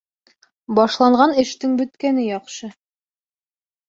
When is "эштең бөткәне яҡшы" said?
1.43-2.71